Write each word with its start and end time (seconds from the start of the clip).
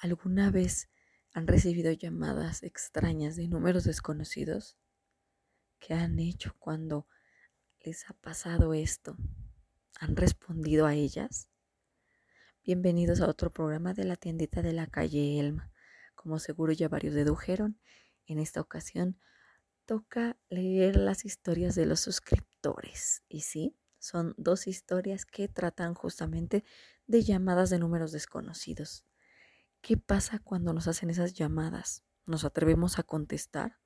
¿Alguna 0.00 0.52
vez 0.52 0.88
han 1.32 1.48
recibido 1.48 1.90
llamadas 1.90 2.62
extrañas 2.62 3.34
de 3.34 3.48
números 3.48 3.82
desconocidos? 3.82 4.76
¿Qué 5.80 5.92
han 5.92 6.20
hecho 6.20 6.54
cuando 6.60 7.08
les 7.80 8.08
ha 8.08 8.12
pasado 8.12 8.74
esto? 8.74 9.16
¿Han 9.98 10.14
respondido 10.14 10.86
a 10.86 10.94
ellas? 10.94 11.48
Bienvenidos 12.64 13.20
a 13.20 13.26
otro 13.26 13.50
programa 13.50 13.92
de 13.92 14.04
la 14.04 14.14
tiendita 14.14 14.62
de 14.62 14.72
la 14.72 14.86
calle 14.86 15.40
Elma. 15.40 15.72
Como 16.14 16.38
seguro 16.38 16.72
ya 16.72 16.88
varios 16.88 17.14
dedujeron, 17.14 17.80
en 18.26 18.38
esta 18.38 18.60
ocasión 18.60 19.18
toca 19.84 20.38
leer 20.48 20.94
las 20.94 21.24
historias 21.24 21.74
de 21.74 21.86
los 21.86 21.98
suscriptores. 21.98 23.24
Y 23.28 23.40
sí, 23.40 23.76
son 23.98 24.36
dos 24.36 24.68
historias 24.68 25.26
que 25.26 25.48
tratan 25.48 25.94
justamente 25.94 26.62
de 27.08 27.24
llamadas 27.24 27.68
de 27.68 27.80
números 27.80 28.12
desconocidos. 28.12 29.04
¿Qué 29.80 29.96
pasa 29.96 30.40
cuando 30.40 30.72
nos 30.72 30.88
hacen 30.88 31.08
esas 31.08 31.34
llamadas? 31.34 32.02
¿Nos 32.26 32.44
atrevemos 32.44 32.98
a 32.98 33.04
contestar? 33.04 33.78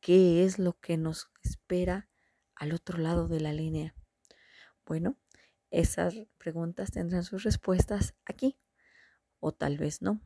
¿Qué 0.00 0.44
es 0.44 0.58
lo 0.58 0.78
que 0.80 0.96
nos 0.96 1.30
espera 1.42 2.08
al 2.54 2.72
otro 2.72 2.98
lado 2.98 3.28
de 3.28 3.40
la 3.40 3.52
línea? 3.52 3.94
Bueno, 4.86 5.18
esas 5.70 6.14
preguntas 6.38 6.90
tendrán 6.92 7.24
sus 7.24 7.42
respuestas 7.42 8.14
aquí, 8.24 8.58
o 9.40 9.52
tal 9.52 9.78
vez 9.78 10.00
no, 10.00 10.20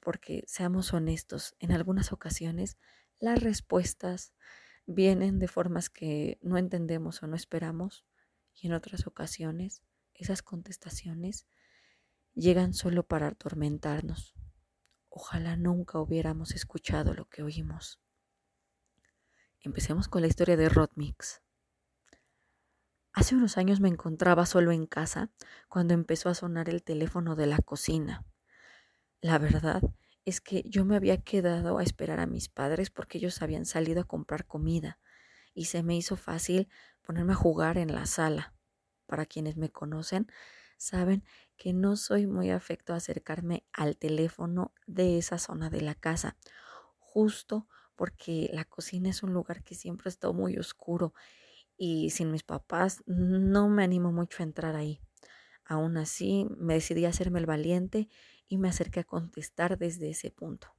porque 0.00 0.44
seamos 0.46 0.92
honestos, 0.92 1.54
en 1.58 1.72
algunas 1.72 2.12
ocasiones 2.12 2.78
las 3.18 3.42
respuestas 3.42 4.34
vienen 4.86 5.38
de 5.38 5.48
formas 5.48 5.88
que 5.88 6.38
no 6.42 6.58
entendemos 6.58 7.22
o 7.22 7.26
no 7.26 7.36
esperamos, 7.36 8.04
y 8.54 8.66
en 8.66 8.72
otras 8.74 9.06
ocasiones 9.06 9.82
esas 10.14 10.42
contestaciones 10.42 11.46
llegan 12.40 12.74
solo 12.74 13.02
para 13.02 13.28
atormentarnos. 13.28 14.34
Ojalá 15.08 15.56
nunca 15.56 15.98
hubiéramos 15.98 16.52
escuchado 16.52 17.14
lo 17.14 17.26
que 17.28 17.42
oímos. 17.42 18.00
Empecemos 19.60 20.08
con 20.08 20.22
la 20.22 20.28
historia 20.28 20.56
de 20.56 20.68
Rodmix. 20.68 21.42
Hace 23.12 23.34
unos 23.34 23.58
años 23.58 23.80
me 23.80 23.88
encontraba 23.88 24.46
solo 24.46 24.72
en 24.72 24.86
casa 24.86 25.30
cuando 25.68 25.94
empezó 25.94 26.28
a 26.28 26.34
sonar 26.34 26.68
el 26.68 26.82
teléfono 26.82 27.36
de 27.36 27.46
la 27.46 27.58
cocina. 27.58 28.24
La 29.20 29.38
verdad 29.38 29.82
es 30.24 30.40
que 30.40 30.62
yo 30.64 30.84
me 30.84 30.96
había 30.96 31.20
quedado 31.22 31.78
a 31.78 31.82
esperar 31.82 32.20
a 32.20 32.26
mis 32.26 32.48
padres 32.48 32.88
porque 32.88 33.18
ellos 33.18 33.42
habían 33.42 33.66
salido 33.66 34.00
a 34.00 34.04
comprar 34.04 34.46
comida 34.46 34.98
y 35.52 35.66
se 35.66 35.82
me 35.82 35.96
hizo 35.96 36.16
fácil 36.16 36.68
ponerme 37.02 37.32
a 37.32 37.36
jugar 37.36 37.76
en 37.76 37.92
la 37.92 38.06
sala. 38.06 38.54
Para 39.06 39.26
quienes 39.26 39.56
me 39.56 39.70
conocen, 39.70 40.30
saben 40.80 41.24
que 41.56 41.72
no 41.72 41.96
soy 41.96 42.26
muy 42.26 42.50
afecto 42.50 42.92
a 42.94 42.96
acercarme 42.96 43.64
al 43.72 43.96
teléfono 43.96 44.72
de 44.86 45.18
esa 45.18 45.38
zona 45.38 45.70
de 45.70 45.82
la 45.82 45.94
casa, 45.94 46.36
justo 46.98 47.68
porque 47.96 48.50
la 48.52 48.64
cocina 48.64 49.10
es 49.10 49.22
un 49.22 49.32
lugar 49.34 49.62
que 49.62 49.74
siempre 49.74 50.08
está 50.08 50.32
muy 50.32 50.56
oscuro 50.58 51.12
y 51.76 52.10
sin 52.10 52.32
mis 52.32 52.44
papás 52.44 53.02
no 53.06 53.68
me 53.68 53.84
animo 53.84 54.12
mucho 54.12 54.42
a 54.42 54.46
entrar 54.46 54.76
ahí. 54.76 55.00
Aún 55.64 55.96
así, 55.98 56.46
me 56.58 56.74
decidí 56.74 57.04
a 57.04 57.10
hacerme 57.10 57.40
el 57.40 57.46
valiente 57.46 58.08
y 58.48 58.58
me 58.58 58.68
acerqué 58.68 59.00
a 59.00 59.04
contestar 59.04 59.78
desde 59.78 60.10
ese 60.10 60.30
punto. 60.30 60.74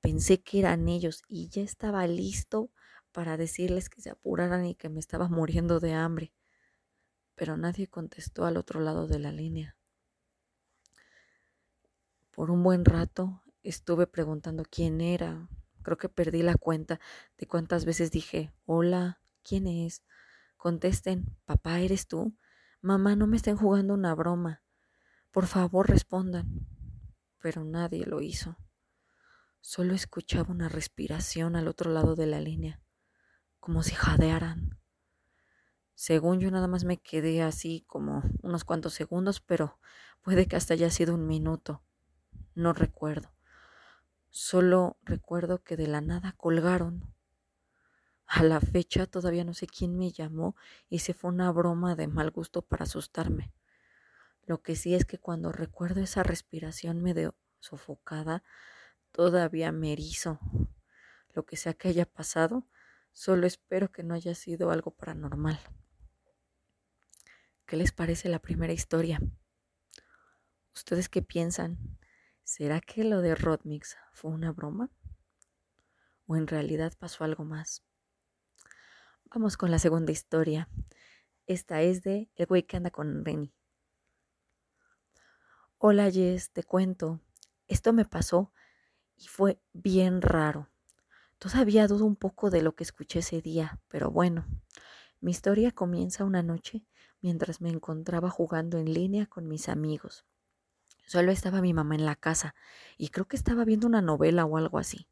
Pensé 0.00 0.42
que 0.42 0.60
eran 0.60 0.88
ellos 0.88 1.22
y 1.28 1.48
ya 1.48 1.62
estaba 1.62 2.06
listo 2.06 2.70
para 3.12 3.36
decirles 3.36 3.90
que 3.90 4.00
se 4.00 4.10
apuraran 4.10 4.66
y 4.66 4.74
que 4.74 4.88
me 4.88 5.00
estaba 5.00 5.28
muriendo 5.28 5.80
de 5.80 5.92
hambre, 5.94 6.32
pero 7.40 7.56
nadie 7.56 7.86
contestó 7.86 8.44
al 8.44 8.58
otro 8.58 8.80
lado 8.80 9.06
de 9.06 9.18
la 9.18 9.32
línea. 9.32 9.74
Por 12.32 12.50
un 12.50 12.62
buen 12.62 12.84
rato 12.84 13.42
estuve 13.62 14.06
preguntando 14.06 14.62
quién 14.70 15.00
era. 15.00 15.48
Creo 15.80 15.96
que 15.96 16.10
perdí 16.10 16.42
la 16.42 16.58
cuenta 16.58 17.00
de 17.38 17.46
cuántas 17.46 17.86
veces 17.86 18.10
dije, 18.10 18.52
hola, 18.66 19.22
¿quién 19.42 19.66
es? 19.66 20.04
Contesten, 20.58 21.34
papá, 21.46 21.80
¿eres 21.80 22.06
tú? 22.08 22.36
Mamá, 22.82 23.16
no 23.16 23.26
me 23.26 23.38
estén 23.38 23.56
jugando 23.56 23.94
una 23.94 24.14
broma. 24.14 24.62
Por 25.30 25.46
favor, 25.46 25.88
respondan. 25.88 26.66
Pero 27.38 27.64
nadie 27.64 28.04
lo 28.04 28.20
hizo. 28.20 28.58
Solo 29.62 29.94
escuchaba 29.94 30.52
una 30.52 30.68
respiración 30.68 31.56
al 31.56 31.68
otro 31.68 31.90
lado 31.90 32.16
de 32.16 32.26
la 32.26 32.42
línea, 32.42 32.82
como 33.60 33.82
si 33.82 33.94
jadearan. 33.94 34.79
Según 36.00 36.40
yo 36.40 36.50
nada 36.50 36.66
más 36.66 36.84
me 36.84 36.96
quedé 36.96 37.42
así 37.42 37.84
como 37.86 38.22
unos 38.40 38.64
cuantos 38.64 38.94
segundos, 38.94 39.42
pero 39.42 39.78
puede 40.22 40.46
que 40.46 40.56
hasta 40.56 40.72
haya 40.72 40.88
sido 40.88 41.14
un 41.14 41.26
minuto. 41.26 41.82
No 42.54 42.72
recuerdo. 42.72 43.30
Solo 44.30 44.96
recuerdo 45.02 45.62
que 45.62 45.76
de 45.76 45.88
la 45.88 46.00
nada 46.00 46.32
colgaron. 46.38 47.12
A 48.24 48.42
la 48.44 48.62
fecha 48.62 49.04
todavía 49.04 49.44
no 49.44 49.52
sé 49.52 49.66
quién 49.66 49.98
me 49.98 50.10
llamó 50.10 50.56
y 50.88 51.00
se 51.00 51.12
fue 51.12 51.28
una 51.28 51.52
broma 51.52 51.94
de 51.96 52.06
mal 52.06 52.30
gusto 52.30 52.62
para 52.62 52.84
asustarme. 52.84 53.52
Lo 54.46 54.62
que 54.62 54.76
sí 54.76 54.94
es 54.94 55.04
que 55.04 55.18
cuando 55.18 55.52
recuerdo 55.52 56.00
esa 56.00 56.22
respiración 56.22 57.02
medio 57.02 57.34
sofocada, 57.58 58.42
todavía 59.12 59.70
me 59.70 59.92
erizo. 59.92 60.40
Lo 61.34 61.44
que 61.44 61.58
sea 61.58 61.74
que 61.74 61.88
haya 61.88 62.06
pasado, 62.06 62.66
solo 63.12 63.46
espero 63.46 63.92
que 63.92 64.02
no 64.02 64.14
haya 64.14 64.34
sido 64.34 64.70
algo 64.70 64.92
paranormal. 64.92 65.60
¿Qué 67.70 67.76
les 67.76 67.92
parece 67.92 68.28
la 68.28 68.40
primera 68.40 68.72
historia? 68.72 69.20
¿Ustedes 70.74 71.08
qué 71.08 71.22
piensan? 71.22 71.78
¿Será 72.42 72.80
que 72.80 73.04
lo 73.04 73.20
de 73.20 73.36
Rodmix 73.36 73.96
fue 74.10 74.32
una 74.32 74.50
broma? 74.50 74.90
¿O 76.26 76.34
en 76.34 76.48
realidad 76.48 76.92
pasó 76.98 77.22
algo 77.22 77.44
más? 77.44 77.84
Vamos 79.26 79.56
con 79.56 79.70
la 79.70 79.78
segunda 79.78 80.10
historia. 80.10 80.68
Esta 81.46 81.80
es 81.80 82.02
de 82.02 82.28
El 82.34 82.46
güey 82.46 82.64
que 82.64 82.76
anda 82.76 82.90
con 82.90 83.24
Renny. 83.24 83.54
Hola 85.78 86.10
Jess, 86.10 86.50
te 86.50 86.64
cuento. 86.64 87.20
Esto 87.68 87.92
me 87.92 88.04
pasó 88.04 88.52
y 89.16 89.28
fue 89.28 89.62
bien 89.72 90.22
raro. 90.22 90.68
Todavía 91.38 91.86
dudo 91.86 92.04
un 92.04 92.16
poco 92.16 92.50
de 92.50 92.62
lo 92.62 92.74
que 92.74 92.82
escuché 92.82 93.20
ese 93.20 93.40
día, 93.40 93.80
pero 93.86 94.10
bueno. 94.10 94.44
Mi 95.20 95.30
historia 95.30 95.70
comienza 95.70 96.24
una 96.24 96.42
noche 96.42 96.84
mientras 97.22 97.60
me 97.60 97.70
encontraba 97.70 98.30
jugando 98.30 98.78
en 98.78 98.92
línea 98.92 99.26
con 99.26 99.48
mis 99.48 99.68
amigos. 99.68 100.24
Solo 101.06 101.32
estaba 101.32 101.60
mi 101.60 101.74
mamá 101.74 101.94
en 101.96 102.06
la 102.06 102.16
casa 102.16 102.54
y 102.96 103.08
creo 103.08 103.26
que 103.26 103.36
estaba 103.36 103.64
viendo 103.64 103.86
una 103.86 104.00
novela 104.00 104.44
o 104.44 104.56
algo 104.56 104.78
así. 104.78 105.08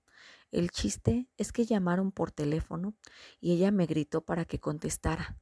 El 0.50 0.70
chiste 0.70 1.28
es 1.36 1.52
que 1.52 1.66
llamaron 1.66 2.12
por 2.12 2.30
teléfono 2.30 2.94
y 3.40 3.52
ella 3.52 3.70
me 3.70 3.86
gritó 3.86 4.22
para 4.22 4.44
que 4.44 4.60
contestara. 4.60 5.38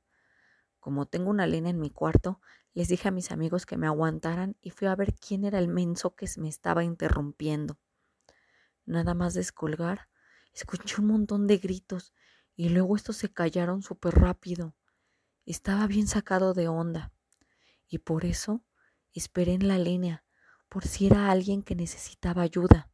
Como 0.81 1.07
tengo 1.07 1.31
una 1.31 1.47
línea 1.47 1.71
en 1.71 1.81
mi 1.81 1.91
cuarto, 1.91 2.41
les 2.73 2.89
dije 2.89 3.09
a 3.09 3.13
mis 3.13 3.31
amigos 3.33 3.67
que 3.67 3.77
me 3.77 3.87
aguantaran 3.87 4.57
y 4.61 4.71
fui 4.71 4.89
a 4.89 4.97
ver 4.97 5.15
quién 5.15 5.45
era 5.45 5.59
el 5.59 5.69
menso 5.69 6.15
que 6.15 6.27
me 6.39 6.49
estaba 6.49 6.85
interrumpiendo. 6.85 7.79
Nada 8.85 9.15
más 9.15 9.35
descolgar, 9.35 10.09
escuché 10.53 11.01
un 11.01 11.09
montón 11.09 11.47
de 11.47 11.59
gritos 11.59 12.15
y 12.55 12.69
luego 12.69 12.97
estos 12.97 13.17
se 13.17 13.33
callaron 13.33 13.83
súper 13.83 14.15
rápido. 14.15 14.75
Estaba 15.47 15.87
bien 15.87 16.09
sacado 16.09 16.55
de 16.55 16.67
onda 16.67 17.13
y 17.87 17.99
por 17.99 18.25
eso 18.25 18.65
esperé 19.13 19.53
en 19.53 19.69
la 19.69 19.79
línea 19.79 20.25
por 20.69 20.85
si 20.85 21.07
era 21.07 21.31
alguien 21.31 21.63
que 21.63 21.77
necesitaba 21.77 22.43
ayuda. 22.43 22.91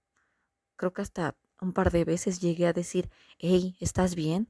Creo 0.77 0.93
que 0.93 1.01
hasta 1.01 1.35
un 1.63 1.73
par 1.73 1.91
de 1.91 2.05
veces 2.05 2.41
llegué 2.41 2.67
a 2.67 2.75
decir, 2.75 3.11
hey, 3.39 3.75
¿estás 3.81 4.15
bien? 4.15 4.49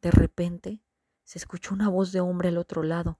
De 0.00 0.12
repente 0.12 0.80
se 1.24 1.40
escuchó 1.40 1.74
una 1.74 1.88
voz 1.88 2.12
de 2.12 2.20
hombre 2.20 2.50
al 2.50 2.58
otro 2.58 2.84
lado 2.84 3.18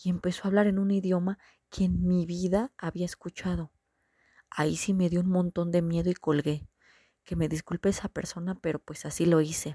y 0.00 0.08
empezó 0.08 0.44
a 0.44 0.46
hablar 0.46 0.68
en 0.68 0.78
un 0.78 0.92
idioma 0.92 1.40
que 1.70 1.86
en 1.86 2.06
mi 2.06 2.24
vida 2.24 2.72
había 2.78 3.06
escuchado. 3.06 3.72
Ahí 4.48 4.76
sí 4.76 4.94
me 4.94 5.08
dio 5.08 5.22
un 5.22 5.28
montón 5.28 5.72
de 5.72 5.82
miedo 5.82 6.08
y 6.08 6.14
colgué. 6.14 6.68
Que 7.24 7.34
me 7.34 7.48
disculpe 7.48 7.88
esa 7.88 8.08
persona, 8.08 8.54
pero 8.54 8.78
pues 8.78 9.06
así 9.06 9.26
lo 9.26 9.40
hice. 9.40 9.74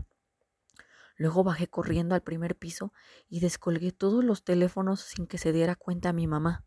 Luego 1.18 1.44
bajé 1.44 1.68
corriendo 1.68 2.14
al 2.14 2.22
primer 2.22 2.56
piso 2.56 2.94
y 3.28 3.40
descolgué 3.40 3.92
todos 3.92 4.24
los 4.24 4.44
teléfonos 4.44 5.02
sin 5.02 5.26
que 5.26 5.40
se 5.40 5.52
diera 5.52 5.76
cuenta 5.76 6.14
mi 6.14 6.28
mamá. 6.28 6.64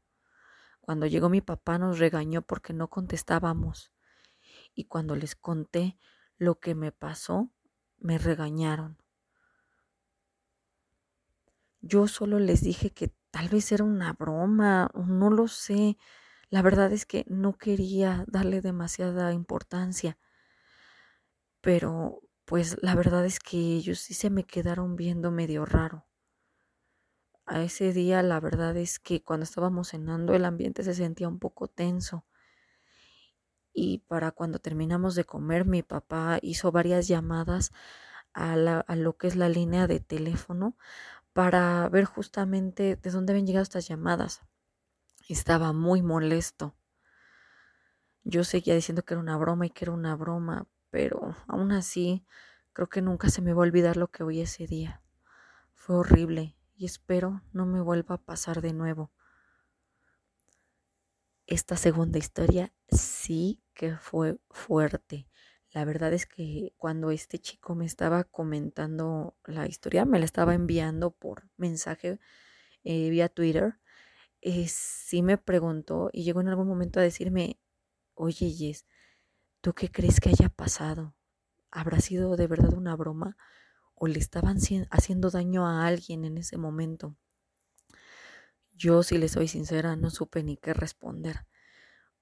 Cuando 0.80 1.06
llegó 1.06 1.28
mi 1.28 1.40
papá 1.40 1.78
nos 1.78 2.00
regañó 2.00 2.42
porque 2.42 2.72
no 2.72 2.88
contestábamos. 2.88 3.92
Y 4.74 4.86
cuando 4.86 5.14
les 5.14 5.36
conté 5.36 5.96
lo 6.36 6.58
que 6.58 6.74
me 6.74 6.90
pasó, 6.90 7.52
me 7.98 8.18
regañaron. 8.18 8.98
Yo 11.80 12.08
solo 12.08 12.40
les 12.40 12.62
dije 12.62 12.90
que 12.90 13.14
tal 13.30 13.48
vez 13.48 13.70
era 13.70 13.84
una 13.84 14.12
broma, 14.12 14.90
no 14.94 15.30
lo 15.30 15.46
sé. 15.46 15.96
La 16.48 16.62
verdad 16.62 16.92
es 16.92 17.06
que 17.06 17.24
no 17.28 17.56
quería 17.56 18.24
darle 18.26 18.60
demasiada 18.60 19.32
importancia. 19.32 20.18
Pero 21.60 22.20
pues 22.50 22.76
la 22.82 22.96
verdad 22.96 23.24
es 23.24 23.38
que 23.38 23.56
ellos 23.56 24.00
sí 24.00 24.12
se 24.12 24.28
me 24.28 24.44
quedaron 24.44 24.96
viendo 24.96 25.30
medio 25.30 25.64
raro 25.64 26.04
a 27.46 27.62
ese 27.62 27.92
día 27.92 28.22
la 28.24 28.40
verdad 28.40 28.76
es 28.76 28.98
que 28.98 29.22
cuando 29.22 29.44
estábamos 29.44 29.88
cenando 29.88 30.34
el 30.34 30.44
ambiente 30.44 30.82
se 30.82 30.94
sentía 30.94 31.28
un 31.28 31.38
poco 31.38 31.68
tenso 31.68 32.26
y 33.72 33.98
para 34.08 34.32
cuando 34.32 34.58
terminamos 34.58 35.14
de 35.14 35.24
comer 35.24 35.64
mi 35.64 35.84
papá 35.84 36.40
hizo 36.42 36.72
varias 36.72 37.06
llamadas 37.06 37.72
a, 38.32 38.56
lo 38.56 39.16
que 39.16 39.28
es 39.28 39.36
la 39.36 39.48
línea 39.48 39.86
de 39.86 40.00
teléfono 40.00 40.76
para 41.32 41.88
ver 41.88 42.04
justamente 42.04 42.96
de 42.96 43.10
dónde 43.10 43.32
habían 43.32 43.46
llegado 43.46 43.62
estas 43.62 43.88
llamadas. 43.88 44.42
Estaba 45.28 45.72
muy 45.72 46.02
molesto. 46.02 46.74
Yo 48.24 48.44
seguía 48.44 48.74
diciendo 48.74 49.04
que 49.04 49.14
era 49.14 49.20
una 49.20 49.36
broma 49.36 49.66
y 49.66 49.70
que 49.70 49.84
era 49.84 49.92
una 49.92 50.14
broma, 50.16 50.66
pero 50.90 51.36
aún 51.48 51.72
así 51.72 52.24
creo 52.72 52.88
que 52.88 53.02
nunca 53.02 53.30
se 53.30 53.42
me 53.42 53.52
va 53.52 53.62
a 53.62 53.66
olvidar 53.68 53.96
lo 53.96 54.08
que 54.08 54.22
oí 54.22 54.40
ese 54.40 54.66
día. 54.66 55.02
Fue 55.74 55.96
horrible 55.96 56.56
y 56.76 56.86
espero 56.86 57.42
no 57.52 57.66
me 57.66 57.80
vuelva 57.80 58.16
a 58.16 58.22
pasar 58.22 58.60
de 58.60 58.72
nuevo. 58.72 59.12
Esta 61.46 61.76
segunda 61.76 62.18
historia 62.18 62.72
sí 62.88 63.60
que 63.74 63.96
fue 63.96 64.38
fuerte. 64.50 65.26
La 65.72 65.84
verdad 65.84 66.12
es 66.12 66.26
que 66.26 66.72
cuando 66.76 67.10
este 67.10 67.38
chico 67.38 67.74
me 67.74 67.86
estaba 67.86 68.24
comentando 68.24 69.36
la 69.44 69.66
historia, 69.66 70.04
me 70.04 70.18
la 70.18 70.24
estaba 70.24 70.54
enviando 70.54 71.10
por 71.12 71.48
mensaje 71.56 72.18
eh, 72.84 73.10
vía 73.10 73.28
Twitter, 73.28 73.78
eh, 74.42 74.66
sí 74.68 75.22
me 75.22 75.38
preguntó 75.38 76.10
y 76.12 76.24
llegó 76.24 76.40
en 76.40 76.48
algún 76.48 76.68
momento 76.68 77.00
a 77.00 77.02
decirme, 77.02 77.58
oye 78.14 78.50
Jess, 78.50 78.86
¿tú 79.60 79.72
qué 79.72 79.90
crees 79.90 80.20
que 80.20 80.30
haya 80.30 80.48
pasado? 80.48 81.14
¿Habrá 81.70 82.00
sido 82.00 82.36
de 82.36 82.46
verdad 82.46 82.74
una 82.74 82.96
broma 82.96 83.36
o 83.94 84.06
le 84.06 84.18
estaban 84.18 84.58
haciendo 84.90 85.30
daño 85.30 85.66
a 85.66 85.86
alguien 85.86 86.24
en 86.24 86.38
ese 86.38 86.56
momento? 86.56 87.16
Yo, 88.72 89.02
si 89.02 89.18
le 89.18 89.28
soy 89.28 89.48
sincera, 89.48 89.96
no 89.96 90.10
supe 90.10 90.42
ni 90.42 90.56
qué 90.56 90.72
responder, 90.72 91.46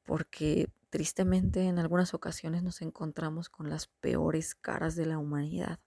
porque 0.05 0.71
Tristemente, 0.91 1.65
en 1.65 1.79
algunas 1.79 2.15
ocasiones 2.15 2.63
nos 2.63 2.81
encontramos 2.81 3.51
con 3.51 3.69
las 3.69 3.89
peores 3.89 4.55
caras 4.55 4.97
de 4.97 5.05
la 5.05 5.19
humanidad. 5.19 5.81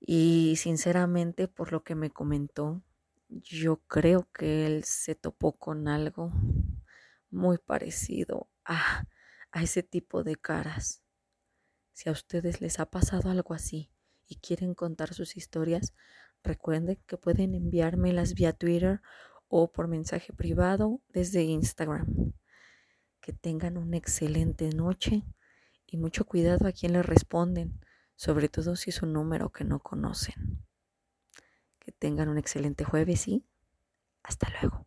Y 0.00 0.56
sinceramente, 0.56 1.46
por 1.46 1.70
lo 1.70 1.84
que 1.84 1.94
me 1.94 2.10
comentó, 2.10 2.82
yo 3.28 3.76
creo 3.86 4.28
que 4.32 4.66
él 4.66 4.82
se 4.84 5.14
topó 5.14 5.52
con 5.52 5.86
algo 5.86 6.32
muy 7.30 7.58
parecido 7.58 8.48
a, 8.64 9.06
a 9.54 9.62
ese 9.62 9.84
tipo 9.84 10.24
de 10.24 10.34
caras. 10.34 11.00
Si 11.92 12.08
a 12.08 12.12
ustedes 12.12 12.60
les 12.60 12.80
ha 12.80 12.86
pasado 12.86 13.30
algo 13.30 13.54
así 13.54 13.88
y 14.26 14.36
quieren 14.36 14.74
contar 14.74 15.14
sus 15.14 15.36
historias, 15.36 15.94
recuerden 16.42 16.98
que 17.06 17.16
pueden 17.16 17.54
enviármelas 17.54 18.34
vía 18.34 18.52
Twitter 18.52 19.00
o 19.46 19.70
por 19.70 19.86
mensaje 19.86 20.32
privado 20.32 21.00
desde 21.08 21.44
Instagram 21.44 22.34
que 23.20 23.32
tengan 23.32 23.78
una 23.78 23.96
excelente 23.96 24.68
noche 24.70 25.22
y 25.86 25.98
mucho 25.98 26.26
cuidado 26.26 26.66
a 26.66 26.72
quien 26.72 26.92
le 26.92 27.02
responden, 27.02 27.80
sobre 28.16 28.48
todo 28.48 28.74
si 28.74 28.90
es 28.90 29.02
un 29.02 29.12
número 29.12 29.50
que 29.50 29.64
no 29.64 29.78
conocen. 29.78 30.66
Que 31.78 31.92
tengan 31.92 32.28
un 32.28 32.38
excelente 32.38 32.84
jueves 32.84 33.28
y 33.28 33.46
hasta 34.24 34.50
luego. 34.60 34.86